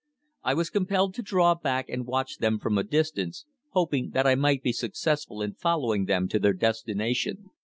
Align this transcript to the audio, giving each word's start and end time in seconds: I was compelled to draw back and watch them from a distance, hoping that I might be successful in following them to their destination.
I 0.41 0.55
was 0.55 0.71
compelled 0.71 1.13
to 1.13 1.21
draw 1.21 1.53
back 1.53 1.87
and 1.87 2.07
watch 2.07 2.39
them 2.39 2.57
from 2.57 2.75
a 2.75 2.83
distance, 2.83 3.45
hoping 3.69 4.09
that 4.15 4.25
I 4.25 4.33
might 4.33 4.63
be 4.63 4.73
successful 4.73 5.43
in 5.43 5.53
following 5.53 6.05
them 6.05 6.27
to 6.29 6.39
their 6.39 6.53
destination. 6.53 7.51